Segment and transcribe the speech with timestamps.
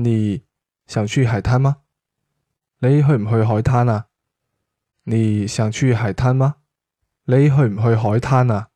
[0.00, 0.44] 你
[0.86, 1.78] 想去海滩吗？
[2.78, 4.06] 你去唔去海滩啊？
[5.02, 6.56] 你想去海滩吗？
[7.24, 8.67] 你去唔去海滩啊？